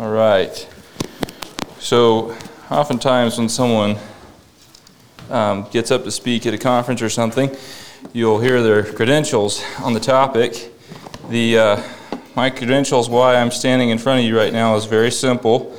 [0.00, 0.66] All right.
[1.78, 2.34] So,
[2.70, 3.98] oftentimes when someone
[5.28, 7.54] um, gets up to speak at a conference or something,
[8.14, 10.72] you'll hear their credentials on the topic.
[11.28, 11.82] The uh,
[12.34, 15.76] my credentials, why I'm standing in front of you right now, is very simple,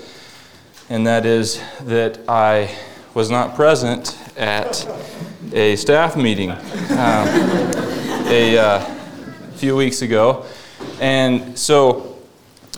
[0.87, 2.77] and that is that I
[3.15, 4.87] was not present at
[5.51, 6.59] a staff meeting um,
[8.27, 8.79] a uh,
[9.55, 10.45] few weeks ago,
[10.99, 12.19] and so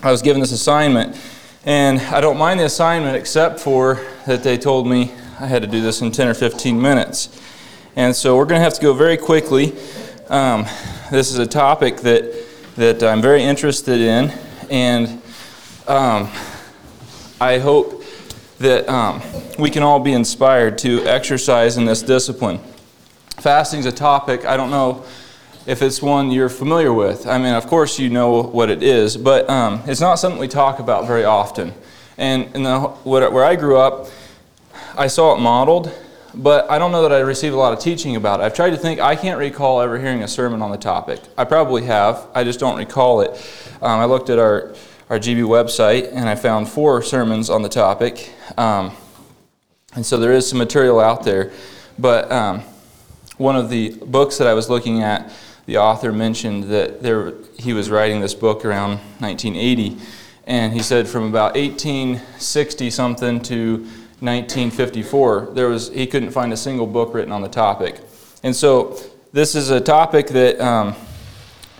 [0.02, 1.18] I was given this assignment
[1.66, 5.68] and I don't mind the assignment except for that they told me I had to
[5.68, 7.40] do this in 10 or 15 minutes.
[7.96, 9.72] And so we're going to have to go very quickly.
[10.28, 10.66] Um,
[11.10, 12.44] this is a topic that,
[12.76, 14.32] that I'm very interested in,
[14.70, 15.22] and
[15.86, 16.30] um,
[17.40, 18.04] I hope
[18.58, 19.22] that um,
[19.58, 22.58] we can all be inspired to exercise in this discipline.
[23.36, 25.04] Fasting is a topic, I don't know
[25.66, 27.26] if it's one you're familiar with.
[27.26, 30.48] I mean, of course, you know what it is, but um, it's not something we
[30.48, 31.72] talk about very often.
[32.18, 34.08] And in the, where I grew up,
[34.96, 35.92] I saw it modeled,
[36.34, 38.44] but I don't know that I received a lot of teaching about it.
[38.44, 41.20] I've tried to think, I can't recall ever hearing a sermon on the topic.
[41.36, 43.30] I probably have, I just don't recall it.
[43.80, 44.74] Um, I looked at our,
[45.08, 48.30] our GB website and I found four sermons on the topic.
[48.56, 48.92] Um,
[49.94, 51.52] and so there is some material out there.
[51.98, 52.62] But um,
[53.36, 55.32] one of the books that I was looking at
[55.66, 59.96] the author mentioned that there, he was writing this book around 1980,
[60.46, 63.78] and he said from about 1860 something to
[64.20, 68.00] 1954, there was he couldn't find a single book written on the topic,
[68.42, 68.96] and so
[69.32, 70.94] this is a topic that um,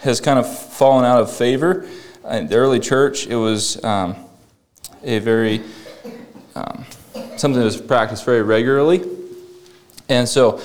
[0.01, 1.89] has kind of fallen out of favor.
[2.29, 4.17] In the early church, it was um,
[5.03, 5.63] a very
[6.55, 6.87] um,
[7.37, 9.03] something that was practiced very regularly,
[10.09, 10.61] and so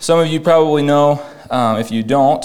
[0.00, 2.44] some of you probably know um, if you don't,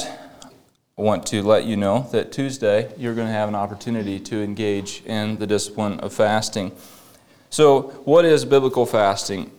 [0.97, 4.41] I want to let you know that Tuesday you're going to have an opportunity to
[4.41, 6.71] engage in the discipline of fasting.
[7.51, 9.51] So, what is biblical fasting?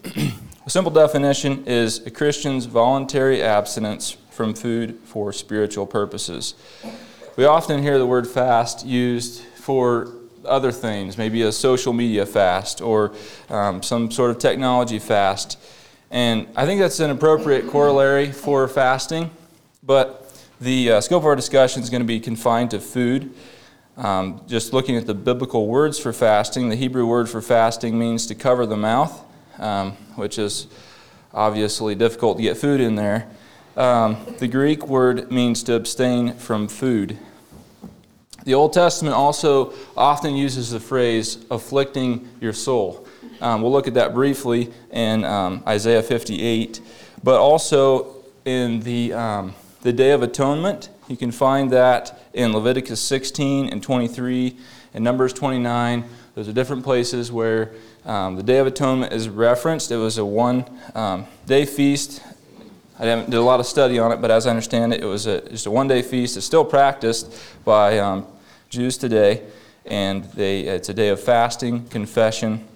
[0.66, 6.54] a simple definition is a Christian's voluntary abstinence from food for spiritual purposes.
[7.36, 10.12] We often hear the word fast used for
[10.44, 13.12] other things, maybe a social media fast or
[13.48, 15.58] um, some sort of technology fast.
[16.10, 19.30] And I think that's an appropriate corollary for fasting,
[19.82, 20.20] but
[20.60, 23.34] the uh, scope of our discussion is going to be confined to food.
[23.96, 28.26] Um, just looking at the biblical words for fasting, the Hebrew word for fasting means
[28.26, 29.24] to cover the mouth,
[29.58, 30.66] um, which is
[31.32, 33.28] obviously difficult to get food in there.
[33.76, 37.18] Um, the Greek word means to abstain from food.
[38.44, 43.03] The Old Testament also often uses the phrase afflicting your soul.
[43.40, 46.80] Um, we'll look at that briefly in um, Isaiah 58,
[47.22, 50.90] but also in the, um, the Day of Atonement.
[51.08, 54.56] You can find that in Leviticus 16 and 23
[54.94, 56.04] and Numbers 29.
[56.34, 57.72] Those are different places where
[58.04, 59.90] um, the Day of Atonement is referenced.
[59.90, 62.22] It was a one um, day feast.
[62.98, 65.26] I did a lot of study on it, but as I understand it, it was
[65.26, 66.36] a, just a one day feast.
[66.36, 67.32] It's still practiced
[67.64, 68.26] by um,
[68.68, 69.42] Jews today,
[69.84, 72.66] and they, it's a day of fasting, confession,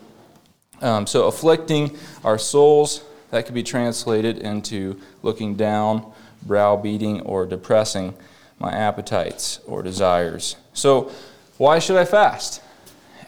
[0.81, 6.12] um, so, afflicting our souls, that could be translated into looking down,
[6.43, 8.15] browbeating, or depressing
[8.59, 10.56] my appetites or desires.
[10.72, 11.11] So,
[11.56, 12.62] why should I fast?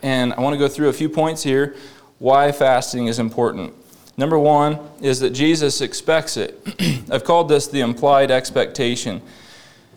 [0.03, 1.77] And I want to go through a few points here
[2.19, 3.73] why fasting is important.
[4.17, 6.61] Number one is that Jesus expects it.
[7.11, 9.23] I've called this the implied expectation.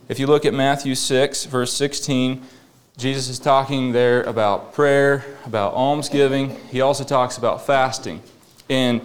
[0.07, 2.41] If you look at Matthew 6, verse 16,
[2.97, 6.55] Jesus is talking there about prayer, about almsgiving.
[6.69, 8.21] He also talks about fasting.
[8.69, 9.01] And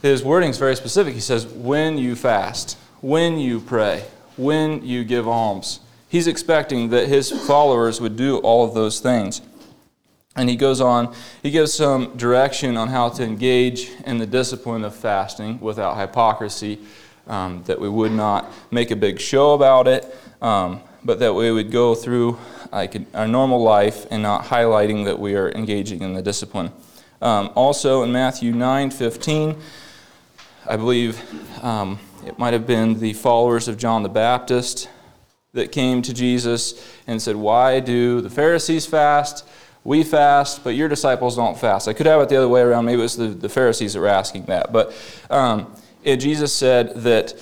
[0.00, 1.14] his wording is very specific.
[1.14, 4.04] He says, when you fast, when you pray,
[4.36, 5.80] when you give alms.
[6.08, 9.40] He's expecting that his followers would do all of those things.
[10.36, 14.84] And he goes on, he gives some direction on how to engage in the discipline
[14.84, 16.80] of fasting without hypocrisy,
[17.26, 20.04] um, that we would not make a big show about it,
[20.42, 22.38] um, but that we would go through
[22.72, 26.72] like our normal life and not highlighting that we are engaging in the discipline.
[27.22, 29.56] Um, also in Matthew 9 15,
[30.66, 31.22] I believe
[31.62, 34.88] um, it might have been the followers of John the Baptist
[35.52, 39.46] that came to Jesus and said, Why do the Pharisees fast?
[39.84, 41.88] We fast, but your disciples don't fast.
[41.88, 42.86] I could have it the other way around.
[42.86, 44.72] Maybe it was the, the Pharisees that were asking that.
[44.72, 44.94] But
[45.28, 47.34] um, it, Jesus said that,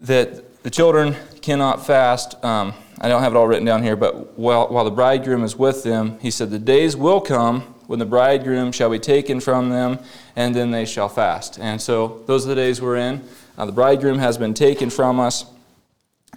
[0.00, 2.42] that the children cannot fast.
[2.44, 5.56] Um, I don't have it all written down here, but while, while the bridegroom is
[5.56, 9.70] with them, he said, The days will come when the bridegroom shall be taken from
[9.70, 9.98] them,
[10.34, 11.58] and then they shall fast.
[11.58, 13.22] And so those are the days we're in.
[13.56, 15.44] Uh, the bridegroom has been taken from us,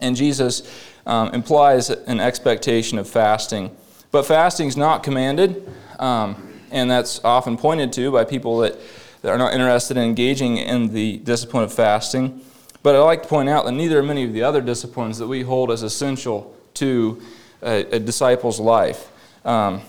[0.02, 0.64] and Jesus
[1.06, 3.76] um, implies an expectation of fasting
[4.12, 5.68] But fasting is not commanded,
[6.00, 8.78] um, and that's often pointed to by people that,
[9.24, 12.42] that are not interested in engaging in the discipline of fasting.
[12.84, 15.28] But I'd like to point out that neither are many of the other disciplines that
[15.28, 17.22] we hold as essential to
[17.62, 19.12] a, a disciple's life.
[19.46, 19.82] Um,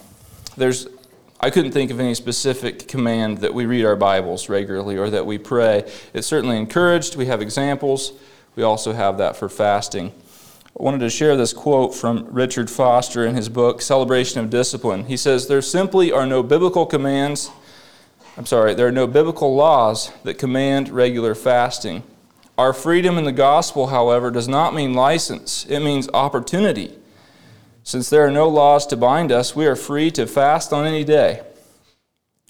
[0.56, 0.89] there's,
[1.41, 5.25] I couldn't think of any specific command that we read our Bibles regularly or that
[5.25, 5.91] we pray.
[6.12, 7.17] It's certainly encouraged.
[7.17, 8.12] We have examples.
[8.56, 10.12] We also have that for fasting.
[10.79, 15.05] I wanted to share this quote from Richard Foster in his book, Celebration of Discipline.
[15.06, 17.50] He says, There simply are no biblical commands,
[18.37, 22.03] I'm sorry, there are no biblical laws that command regular fasting.
[22.59, 26.99] Our freedom in the gospel, however, does not mean license, it means opportunity.
[27.85, 31.03] Since there are no laws to bind us, we are free to fast on any
[31.03, 31.43] day.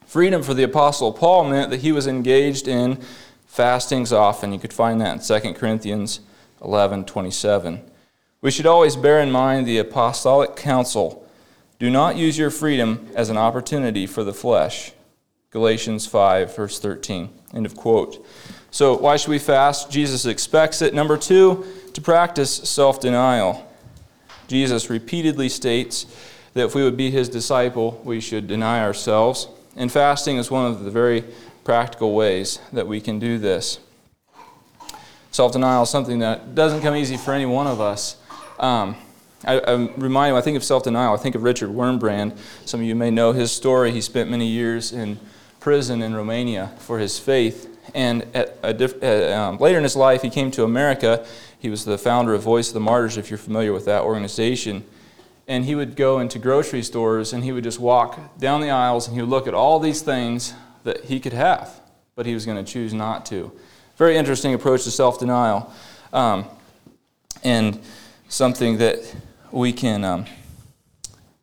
[0.05, 2.99] Freedom for the Apostle Paul meant that he was engaged in
[3.47, 4.53] fastings often.
[4.53, 6.21] You could find that in 2 Corinthians
[6.63, 7.81] 11 27.
[8.43, 11.23] We should always bear in mind the apostolic counsel
[11.83, 14.93] do not use your freedom as an opportunity for the flesh.
[15.51, 17.29] Galatians 5, verse 13.
[17.55, 18.25] End of quote.
[18.73, 19.91] So, why should we fast?
[19.91, 20.95] Jesus expects it.
[20.95, 23.69] Number two, to practice self denial.
[24.49, 26.07] Jesus repeatedly states
[26.55, 29.47] that if we would be his disciple, we should deny ourselves.
[29.77, 31.23] And fasting is one of the very
[31.65, 33.79] practical ways that we can do this.
[35.33, 38.17] Self denial is something that doesn't come easy for any one of us.
[38.59, 38.97] Um,
[39.45, 42.39] I, I'm reminded, I think of self denial, I think of Richard Wurmbrand.
[42.65, 43.93] Some of you may know his story.
[43.93, 45.21] He spent many years in
[45.61, 47.69] prison in Romania for his faith.
[47.95, 48.27] And
[48.77, 51.27] diff- uh, um, later in his life, he came to America.
[51.59, 54.85] He was the founder of Voice of the Martyrs, if you're familiar with that organization.
[55.49, 59.07] And he would go into grocery stores and he would just walk down the aisles
[59.09, 61.81] and he would look at all these things that he could have,
[62.15, 63.53] but he was going to choose not to.
[63.97, 65.73] Very interesting approach to self denial.
[66.13, 66.47] Um,
[67.45, 67.81] and
[68.29, 69.15] something that
[69.51, 70.05] we can.
[70.05, 70.27] Um,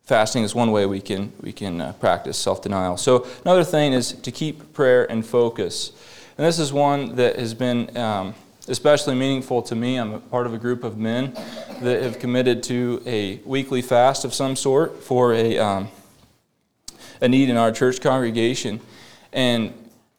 [0.09, 2.97] fasting is one way we can we can uh, practice self-denial.
[2.97, 5.91] So another thing is to keep prayer and focus.
[6.39, 8.33] And this is one that has been um,
[8.69, 9.97] especially meaningful to me.
[9.97, 11.33] I'm part of a group of men
[11.81, 15.89] that have committed to a weekly fast of some sort for a, um,
[17.19, 18.79] a need in our church congregation.
[19.33, 19.73] And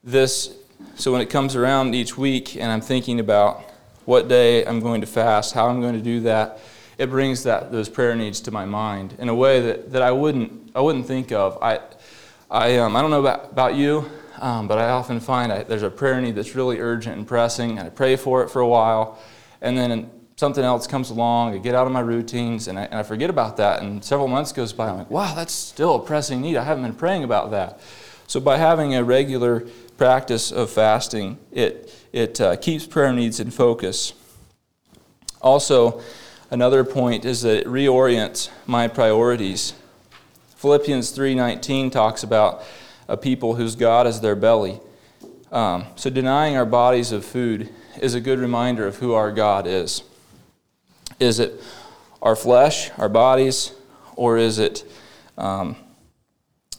[0.04, 0.54] this,
[0.94, 3.62] so when it comes around each week and I'm thinking about
[4.04, 6.58] what day I'm going to fast, how I'm going to do that,
[6.98, 10.12] it brings that, those prayer needs to my mind in a way that, that I,
[10.12, 11.56] wouldn't, I wouldn't think of.
[11.62, 11.80] I,
[12.50, 14.04] I, um, I don't know about, about you,
[14.40, 17.78] um, but I often find I, there's a prayer need that's really urgent and pressing,
[17.78, 19.18] and I pray for it for a while,
[19.60, 20.10] and then
[20.40, 23.28] something else comes along, I get out of my routines, and I, and I forget
[23.28, 23.82] about that.
[23.82, 26.56] And several months goes by, I'm like, wow, that's still a pressing need.
[26.56, 27.78] I haven't been praying about that.
[28.26, 29.66] So by having a regular
[29.98, 34.14] practice of fasting, it, it uh, keeps prayer needs in focus.
[35.42, 36.00] Also,
[36.50, 39.74] another point is that it reorients my priorities.
[40.56, 42.62] Philippians 3:19 talks about
[43.10, 44.80] a people whose God is their belly.
[45.50, 47.68] Um, so, denying our bodies of food
[48.00, 50.04] is a good reminder of who our God is.
[51.18, 51.60] Is it
[52.22, 53.74] our flesh, our bodies,
[54.14, 54.84] or is it,
[55.36, 55.74] um,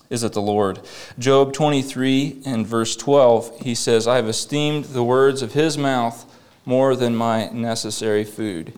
[0.10, 0.80] is it the Lord?
[1.20, 6.26] Job 23 and verse 12, he says, I have esteemed the words of his mouth
[6.66, 8.72] more than my necessary food.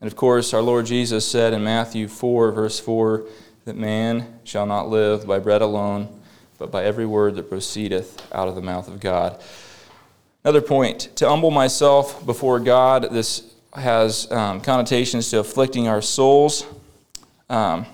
[0.00, 3.24] And of course, our Lord Jesus said in Matthew 4, verse 4,
[3.66, 6.21] that man shall not live by bread alone
[6.62, 9.42] but by every word that proceedeth out of the mouth of God.
[10.44, 16.64] Another point to humble myself before God, this has um, connotations to afflicting our souls.
[17.50, 17.84] Um,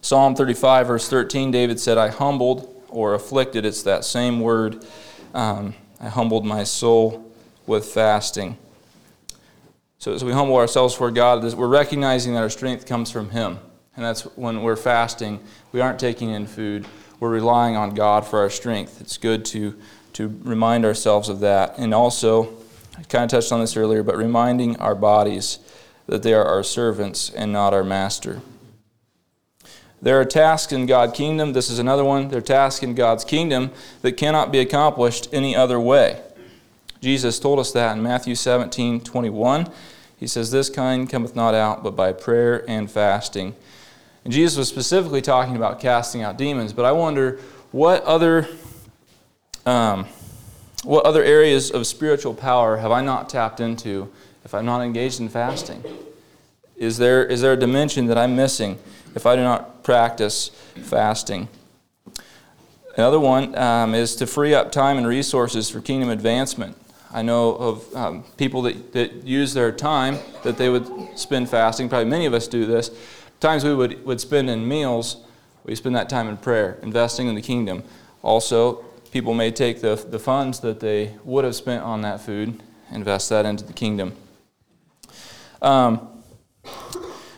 [0.00, 4.84] Psalm 35, verse 13, David said, I humbled or afflicted, it's that same word.
[5.32, 7.24] Um, I humbled my soul
[7.68, 8.58] with fasting.
[10.00, 13.60] So as we humble ourselves before God, we're recognizing that our strength comes from Him.
[13.94, 15.40] And that's when we're fasting,
[15.72, 16.86] we aren't taking in food,
[17.20, 19.00] we're relying on God for our strength.
[19.00, 19.76] It's good to,
[20.14, 21.78] to remind ourselves of that.
[21.78, 22.54] And also,
[22.96, 25.58] I kind of touched on this earlier, but reminding our bodies
[26.06, 28.40] that they are our servants and not our master.
[30.00, 31.52] There are tasks in God's kingdom.
[31.52, 32.28] This is another one.
[32.28, 33.72] There are tasks in God's kingdom
[34.02, 36.22] that cannot be accomplished any other way.
[37.00, 39.70] Jesus told us that in Matthew 17 21.
[40.16, 43.54] He says, This kind cometh not out but by prayer and fasting.
[44.28, 47.40] And Jesus was specifically talking about casting out demons, but I wonder
[47.72, 48.46] what other,
[49.64, 50.04] um,
[50.84, 54.12] what other areas of spiritual power have I not tapped into
[54.44, 55.82] if I'm not engaged in fasting?
[56.76, 58.78] Is there, is there a dimension that I'm missing
[59.14, 61.48] if I do not practice fasting?
[62.98, 66.76] Another one um, is to free up time and resources for kingdom advancement.
[67.10, 71.88] I know of um, people that, that use their time that they would spend fasting,
[71.88, 72.90] probably many of us do this,
[73.40, 75.24] times we would, would spend in meals,
[75.64, 77.82] we spend that time in prayer, investing in the kingdom.
[78.22, 82.62] Also, people may take the, the funds that they would have spent on that food,
[82.90, 84.14] invest that into the kingdom.
[85.60, 86.08] Um,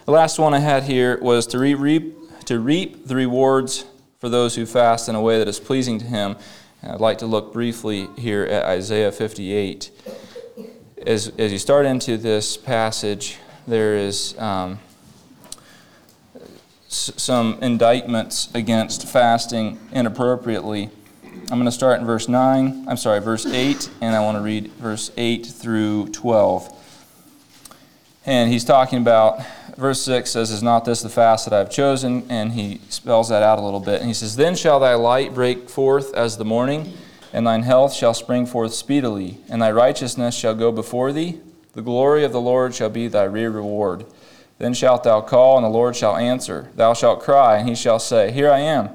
[0.04, 2.16] the last one I had here was to reap,
[2.46, 3.84] to reap the rewards
[4.18, 6.36] for those who fast in a way that is pleasing to Him.
[6.82, 9.90] And I'd like to look briefly here at Isaiah 58.
[11.06, 14.78] As, as you start into this passage, there is um,
[16.90, 20.90] some indictments against fasting inappropriately.
[21.22, 24.42] I'm going to start in verse 9, I'm sorry, verse 8, and I want to
[24.42, 26.76] read verse 8 through 12.
[28.26, 29.40] And he's talking about,
[29.76, 32.26] verse 6 says, Is not this the fast that I have chosen?
[32.28, 34.00] And he spells that out a little bit.
[34.00, 36.92] And he says, Then shall thy light break forth as the morning,
[37.32, 41.40] and thine health shall spring forth speedily, and thy righteousness shall go before thee.
[41.72, 44.04] The glory of the Lord shall be thy rear reward.
[44.60, 46.68] Then shalt thou call, and the Lord shall answer.
[46.76, 48.90] Thou shalt cry, and he shall say, Here I am.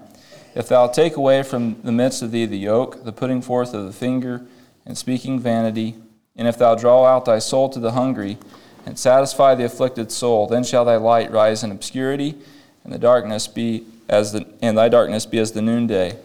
[0.53, 3.87] If thou take away from the midst of thee the yoke, the putting forth of
[3.87, 4.45] the finger,
[4.85, 5.95] and speaking vanity,
[6.35, 8.37] and if thou draw out thy soul to the hungry,
[8.85, 12.35] and satisfy the afflicted soul, then shall thy light rise in obscurity,
[12.83, 16.15] and the darkness be as the and thy darkness be as the noonday.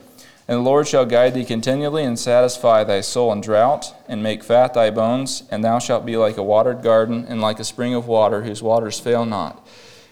[0.50, 4.42] And the Lord shall guide thee continually, and satisfy thy soul in drought, and make
[4.42, 7.94] fat thy bones, and thou shalt be like a watered garden, and like a spring
[7.94, 9.64] of water, whose waters fail not.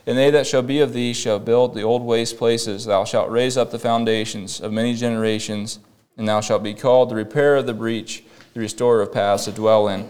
[0.06, 2.84] And they that shall be of thee shall build the old waste places.
[2.84, 5.80] Thou shalt raise up the foundations of many generations,
[6.16, 8.22] and thou shalt be called the repairer of the breach,
[8.54, 10.08] the restorer of paths to dwell in.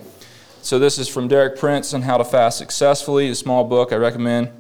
[0.61, 3.97] So this is from Derek Prince on how to fast successfully, a small book I
[3.97, 4.51] recommend.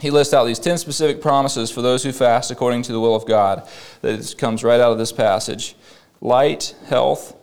[0.00, 3.14] He lists out these 10 specific promises for those who fast according to the will
[3.14, 3.68] of God.
[4.00, 5.76] That comes right out of this passage.
[6.20, 7.36] Light, health,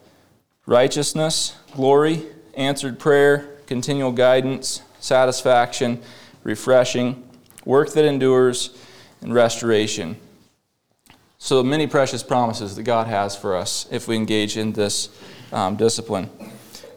[0.65, 6.01] righteousness, glory, answered prayer, continual guidance, satisfaction,
[6.43, 7.23] refreshing,
[7.65, 8.75] work that endures,
[9.21, 10.17] and restoration.
[11.37, 15.09] So many precious promises that God has for us if we engage in this
[15.51, 16.29] um, discipline.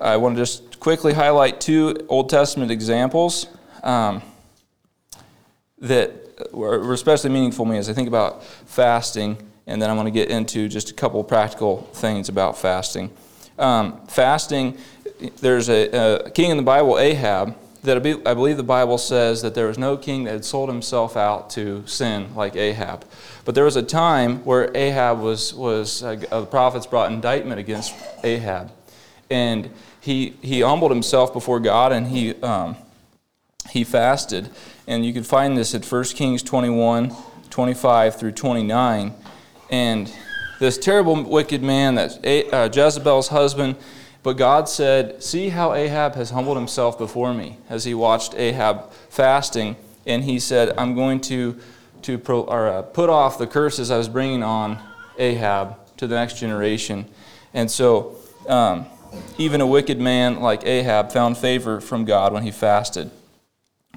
[0.01, 3.47] I want to just quickly highlight two Old Testament examples
[3.83, 4.23] um,
[5.81, 10.07] that were especially meaningful to me as I think about fasting, and then I'm going
[10.07, 13.11] to get into just a couple practical things about fasting.
[13.59, 14.79] Um, fasting,
[15.41, 19.55] there's a, a, king in the Bible, Ahab, that I believe the Bible says that
[19.55, 23.05] there was no king that had sold himself out to sin like Ahab.
[23.45, 27.95] But there was a time where Ahab was, was uh, the prophets brought indictment against
[28.23, 28.71] Ahab.
[29.31, 29.71] And
[30.01, 32.77] he, he humbled himself before God and he, um,
[33.69, 34.51] he fasted.
[34.87, 37.15] And you can find this at 1 Kings 21,
[37.51, 39.15] 25 through 29.
[39.71, 40.13] And
[40.59, 43.77] this terrible, wicked man, that uh, Jezebel's husband,
[44.23, 48.93] but God said, See how Ahab has humbled himself before me as he watched Ahab
[49.09, 49.77] fasting.
[50.07, 51.59] And he said, I'm going to,
[52.03, 54.79] to pro, or, uh, put off the curses I was bringing on
[55.19, 57.07] Ahab to the next generation.
[57.55, 58.17] And so,
[58.49, 58.87] um,
[59.39, 63.11] even a wicked man like Ahab found favor from God when he fasted.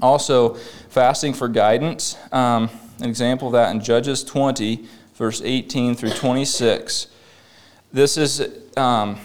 [0.01, 0.55] Also,
[0.89, 2.17] fasting for guidance.
[2.31, 2.69] Um,
[3.00, 4.85] an example of that in Judges 20,
[5.15, 7.07] verse 18 through 26.
[7.91, 8.41] This is.
[8.77, 9.19] Um,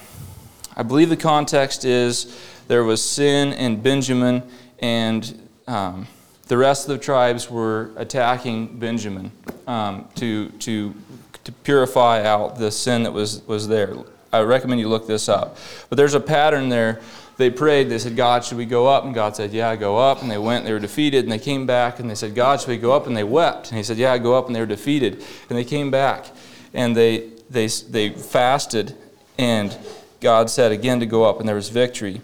[0.78, 4.44] I believe the context is there was sin in Benjamin,
[4.78, 6.06] and um,
[6.46, 9.32] the rest of the tribes were attacking Benjamin
[9.66, 10.94] um, to, to,
[11.42, 13.96] to purify out the sin that was, was there.
[14.32, 15.56] I recommend you look this up.
[15.88, 17.00] But there's a pattern there.
[17.36, 19.04] They prayed, they said, God, should we go up?
[19.04, 20.22] And God said, Yeah, go up.
[20.22, 21.24] And they went, and they were defeated.
[21.24, 23.06] And they came back and they said, God, should we go up?
[23.06, 23.68] And they wept.
[23.68, 24.46] And he said, Yeah, go up.
[24.46, 25.24] And they were defeated.
[25.48, 26.26] And they came back
[26.74, 28.96] and they, they, they fasted
[29.38, 29.76] and
[30.20, 32.20] God said again to go up, and there was victory.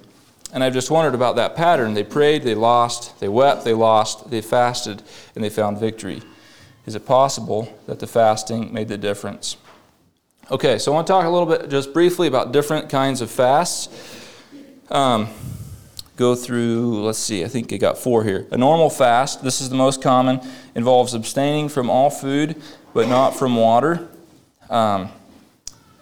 [0.52, 1.94] And I've just wondered about that pattern.
[1.94, 5.02] They prayed, they lost, they wept, they lost, they fasted,
[5.34, 6.23] and they found victory.
[6.87, 9.56] Is it possible that the fasting made the difference?
[10.50, 13.30] Okay, so I want to talk a little bit just briefly about different kinds of
[13.30, 13.88] fasts.
[14.90, 15.28] Um,
[16.16, 18.46] go through, let's see, I think I got four here.
[18.50, 20.42] A normal fast, this is the most common,
[20.74, 22.60] involves abstaining from all food,
[22.92, 24.06] but not from water.
[24.68, 25.08] Um,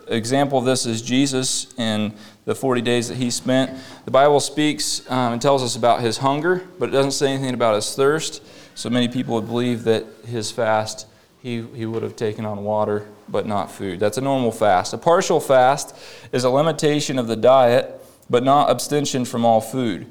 [0.08, 2.12] example of this is Jesus in
[2.44, 3.78] the 40 days that he spent.
[4.06, 7.54] The Bible speaks um, and tells us about his hunger, but it doesn't say anything
[7.54, 8.42] about his thirst.
[8.74, 11.06] So many people would believe that his fast,
[11.42, 14.00] he, he would have taken on water, but not food.
[14.00, 14.92] That's a normal fast.
[14.92, 15.96] A partial fast
[16.32, 20.06] is a limitation of the diet, but not abstention from all food.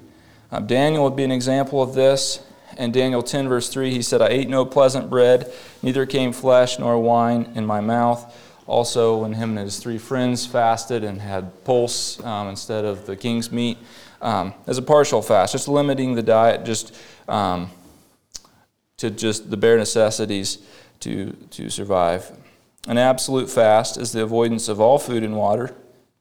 [0.51, 2.43] Um, Daniel would be an example of this.
[2.77, 6.79] In Daniel 10, verse 3, he said, I ate no pleasant bread, neither came flesh
[6.79, 8.33] nor wine in my mouth
[8.71, 13.17] also, when him and his three friends fasted and had pulse um, instead of the
[13.17, 13.77] king's meat,
[14.21, 16.95] um, as a partial fast, just limiting the diet just
[17.27, 17.69] um,
[18.95, 20.59] to just the bare necessities
[21.01, 22.31] to, to survive.
[22.87, 25.75] An absolute fast is the avoidance of all food and water,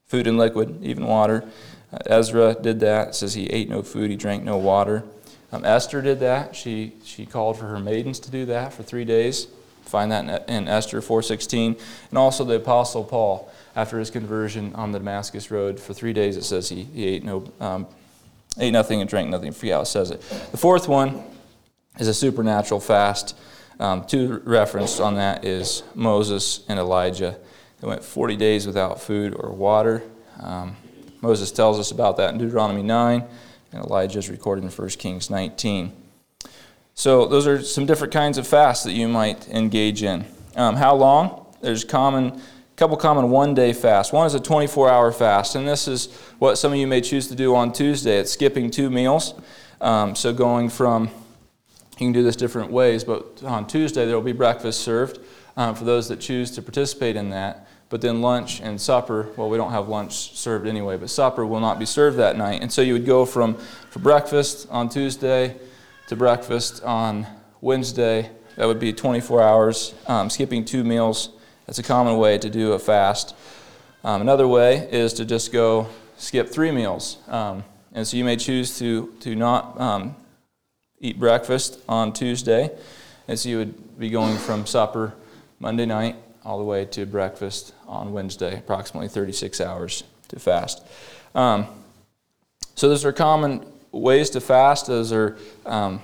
[0.07, 1.49] food and liquid, even water.
[1.93, 3.09] Uh, Ezra did that.
[3.09, 5.05] It says he ate no food, he drank no water.
[5.53, 6.55] Um, Esther did that.
[6.55, 9.49] She, she called for her maidens to do that for three days.
[9.83, 11.81] Find that in, in Esther 4.16.
[12.11, 16.37] And also the Apostle Paul, after his conversion on the Damascus Road, for three days
[16.37, 17.87] it says he, he ate, no, um,
[18.59, 19.53] ate nothing and drank nothing.
[19.73, 20.21] I says it.
[20.53, 21.25] The fourth one
[21.99, 23.37] is a supernatural fast.
[23.81, 27.39] Um, two referenced on that is Moses and Elijah.
[27.81, 30.03] They went 40 days without food or water.
[30.39, 30.77] Um,
[31.23, 33.25] Moses tells us about that in Deuteronomy 9,
[33.73, 35.93] and Elijah is recorded in 1 Kings 19.
[36.95, 40.27] So those are some different kinds of fasts that you might engage in.
[40.57, 41.47] Um, how long?
[41.63, 42.41] There's common, a
[42.77, 44.13] couple common one-day fasts.
[44.13, 47.35] One is a 24-hour fast, and this is what some of you may choose to
[47.35, 48.19] do on Tuesday.
[48.19, 49.33] It's skipping two meals.
[49.81, 51.11] Um, so going from
[52.01, 55.19] you can do this different ways, but on Tuesday there will be breakfast served
[55.57, 57.67] um, for those that choose to participate in that.
[57.91, 61.61] But then lunch and supper, well, we don't have lunch served anyway, but supper will
[61.61, 62.63] not be served that night.
[62.63, 63.55] And so you would go from
[63.91, 65.57] for breakfast on Tuesday
[66.07, 67.27] to breakfast on
[67.61, 68.31] Wednesday.
[68.57, 71.31] That would be 24 hours, um, skipping two meals.
[71.67, 73.35] That's a common way to do a fast.
[74.05, 77.19] Um, another way is to just go skip three meals.
[77.29, 80.15] Um, and so you may choose to, to not um,
[81.01, 82.71] eat breakfast on Tuesday.
[83.35, 85.15] So you would be going from supper
[85.59, 90.83] Monday night all the way to breakfast on Wednesday, approximately 36 hours to fast.
[91.35, 91.67] Um,
[92.75, 94.87] so those are common ways to fast.
[94.87, 96.01] Those are, um,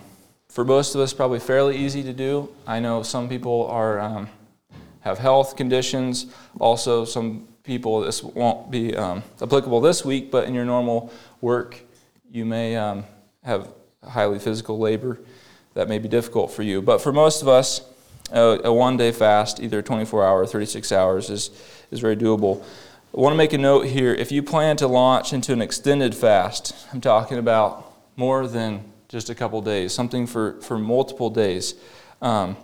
[0.49, 2.49] for most of us, probably fairly easy to do.
[2.67, 4.29] I know some people are um,
[5.01, 6.27] have health conditions.
[6.59, 11.81] Also, some people this won't be um, applicable this week, but in your normal work,
[12.31, 13.05] you may um,
[13.43, 13.69] have
[14.05, 15.19] highly physical labor
[15.75, 16.81] that may be difficult for you.
[16.81, 17.83] But for most of us,
[18.33, 21.51] a, a one day fast, either 24 hour 36 hours, is,
[21.91, 22.65] is very doable.
[23.17, 24.13] I want to make a note here.
[24.15, 29.31] If you plan to launch into an extended fast, I'm talking about more than just
[29.31, 31.75] a couple days, something for, for multiple days,
[32.21, 32.57] um,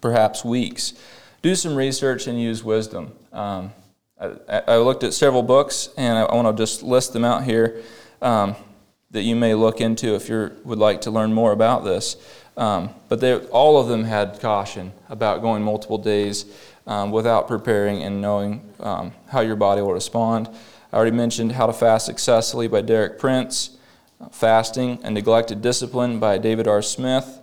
[0.00, 0.94] perhaps weeks.
[1.42, 3.12] Do some research and use wisdom.
[3.32, 3.72] Um,
[4.20, 7.44] I, I, looked at several books, and I, I want to just list them out
[7.44, 7.82] here.
[8.20, 8.56] Um,
[9.10, 12.16] that you may look into if you would like to learn more about this.
[12.56, 16.44] Um, but they, all of them had caution about going multiple days
[16.86, 20.48] um, without preparing and knowing um, how your body will respond.
[20.92, 23.76] I already mentioned How to Fast Successfully by Derek Prince,
[24.32, 26.82] Fasting, and Neglected Discipline by David R.
[26.82, 27.40] Smith,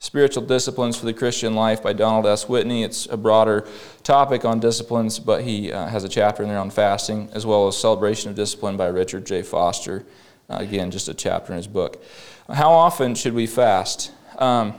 [0.00, 2.48] Spiritual Disciplines for the Christian Life by Donald S.
[2.48, 2.82] Whitney.
[2.82, 3.66] It's a broader
[4.02, 7.68] topic on disciplines, but he uh, has a chapter in there on fasting, as well
[7.68, 9.42] as Celebration of Discipline by Richard J.
[9.42, 10.04] Foster.
[10.50, 12.02] Uh, again, just a chapter in his book.
[12.52, 14.10] How often should we fast?
[14.36, 14.74] Um,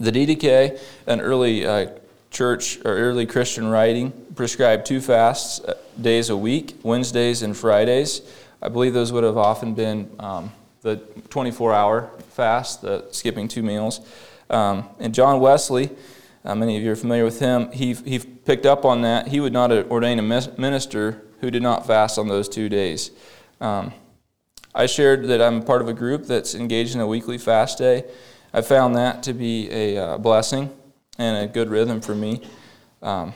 [0.00, 1.90] the Didache, an early uh,
[2.30, 8.22] church or early Christian writing, prescribed two fasts uh, days a week, Wednesdays and Fridays.
[8.62, 10.96] I believe those would have often been um, the
[11.28, 14.00] 24 hour fast, the skipping two meals.
[14.48, 15.90] Um, and John Wesley,
[16.46, 19.28] uh, many of you are familiar with him, he, he picked up on that.
[19.28, 23.10] He would not ordain a minister who did not fast on those two days.
[23.60, 23.92] Um,
[24.78, 28.04] I shared that I'm part of a group that's engaged in a weekly fast day.
[28.54, 30.70] I found that to be a uh, blessing
[31.18, 32.48] and a good rhythm for me.
[33.02, 33.34] Um,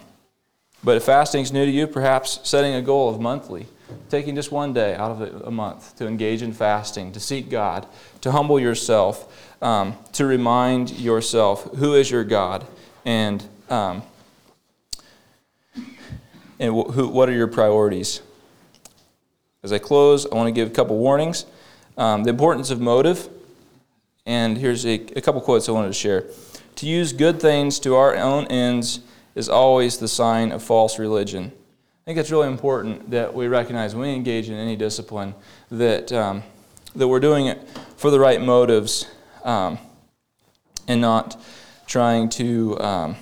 [0.85, 3.67] but if fasting is new to you, perhaps setting a goal of monthly,
[4.09, 7.89] taking just one day out of a month to engage in fasting, to seek God,
[8.21, 12.65] to humble yourself, um, to remind yourself who is your God
[13.05, 14.05] and um,
[16.61, 18.23] and who, what are your priorities.
[19.65, 21.47] As I close, I want to give a couple warnings.
[21.97, 23.29] Um, the importance of motive,
[24.27, 26.25] and here's a, a couple quotes I wanted to share.
[26.77, 29.01] To use good things to our own ends
[29.37, 31.53] is always the sign of false religion.
[31.55, 35.33] I think it's really important that we recognize when we engage in any discipline
[35.71, 36.43] that, um,
[36.97, 37.63] that we're doing it
[37.97, 39.07] for the right motives
[39.45, 39.79] um,
[40.89, 41.41] and not
[41.87, 43.17] trying to, um,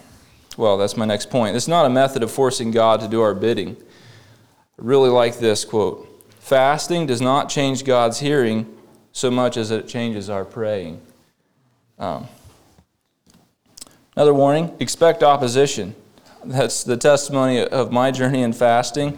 [0.57, 1.55] well, that's my next point.
[1.55, 3.77] It's not a method of forcing God to do our bidding.
[3.77, 6.07] I really like this quote.
[6.51, 8.67] Fasting does not change God's hearing
[9.13, 11.01] so much as it changes our praying.
[11.97, 12.27] Um,
[14.17, 15.95] another warning expect opposition.
[16.45, 19.17] That's the testimony of my journey in fasting.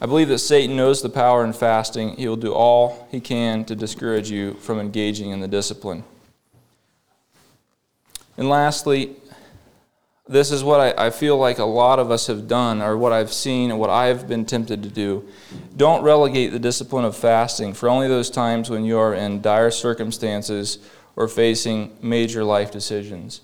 [0.00, 2.16] I believe that Satan knows the power in fasting.
[2.16, 6.04] He will do all he can to discourage you from engaging in the discipline.
[8.38, 9.16] And lastly,
[10.28, 13.12] this is what I, I, feel like a lot of us have done, or what
[13.12, 15.28] I've seen, and what I've been tempted to do.
[15.76, 19.70] Don't relegate the discipline of fasting for only those times when you are in dire
[19.70, 20.78] circumstances
[21.16, 23.40] or facing major life decisions.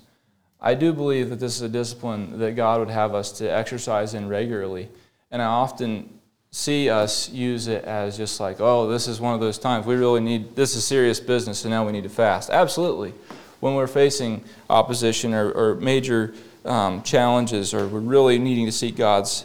[0.61, 4.15] I do believe that this is a discipline that God would have us to exercise
[4.15, 4.89] in regularly.
[5.31, 6.19] And I often
[6.51, 9.95] see us use it as just like, oh, this is one of those times we
[9.95, 12.51] really need, this is serious business, and now we need to fast.
[12.51, 13.13] Absolutely.
[13.61, 18.97] When we're facing opposition or, or major um, challenges or we're really needing to seek
[18.97, 19.45] God's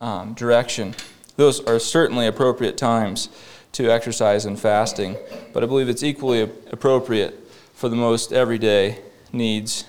[0.00, 0.94] um, direction,
[1.36, 3.28] those are certainly appropriate times
[3.72, 5.16] to exercise in fasting.
[5.52, 7.38] But I believe it's equally appropriate
[7.72, 9.00] for the most everyday
[9.32, 9.84] needs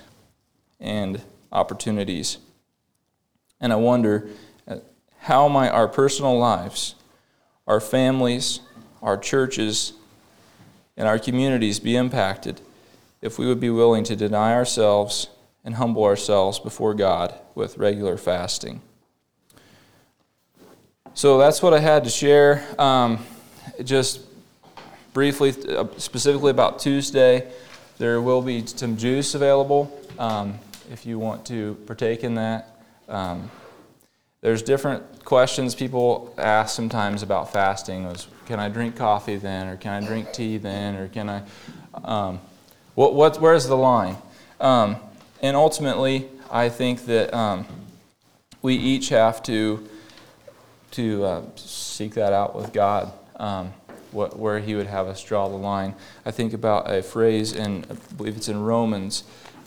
[0.79, 2.38] and opportunities.
[3.62, 4.29] And I wonder
[4.67, 4.77] uh,
[5.19, 6.95] how might our personal lives,
[7.67, 8.62] our families,
[9.01, 9.93] our churches,
[10.97, 12.62] and our communities be impacted
[13.21, 15.27] if we would be willing to deny ourselves
[15.63, 18.82] and humble ourselves before God with regular fasting.
[21.13, 22.65] So that's what I had to share.
[22.79, 23.25] Um,
[23.84, 24.21] just
[25.13, 27.51] briefly, uh, specifically about Tuesday,
[27.97, 30.58] there will be some juice available um,
[30.89, 32.82] if you want to partake in that.
[33.10, 33.51] Um,
[34.41, 38.05] there's different questions people ask sometimes about fasting.
[38.05, 42.39] Was can I drink coffee then, or can I drink tea then, or can I?
[42.99, 44.17] What, what, where's the line?
[44.59, 44.97] Um,
[45.41, 47.65] and ultimately, I think that um,
[48.62, 49.88] we each have to
[50.91, 53.71] to uh, seek that out with God, um,
[54.12, 55.95] what, where He would have us draw the line.
[56.25, 59.23] I think about a phrase in, I believe it's in Romans,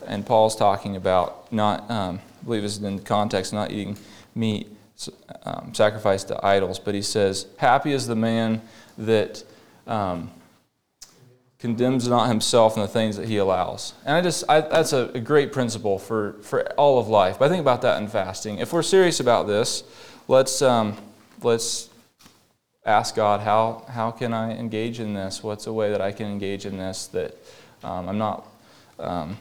[0.07, 3.97] and Paul's talking about not, um, I believe it's in the context, not eating
[4.35, 4.69] meat
[5.45, 8.61] um, sacrificed to idols, but he says, Happy is the man
[8.99, 9.43] that
[9.87, 10.31] um,
[11.63, 13.95] condemns not himself and the things that he allows.
[14.05, 17.39] And I just, I, that's a, a great principle for, for all of life.
[17.39, 18.59] But I think about that in fasting.
[18.59, 19.85] If we're serious about this,
[20.27, 20.97] let's, um,
[21.41, 21.89] let's
[22.85, 25.45] ask God, how, how can I engage in this?
[25.45, 27.37] What's a way that I can engage in this that
[27.85, 28.45] um, I'm not,
[28.99, 29.39] um,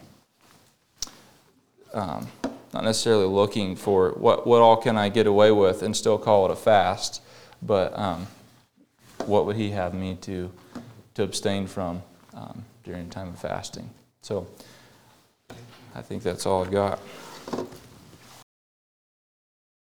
[1.91, 2.27] um,
[2.71, 6.45] not necessarily looking for what, what all can I get away with and still call
[6.45, 7.23] it a fast,
[7.63, 8.27] but um,
[9.25, 10.51] what would He have me to,
[11.15, 12.03] to abstain from
[12.41, 13.89] um, during time of fasting?
[14.21, 14.47] So
[15.95, 16.99] I think that's all I've got.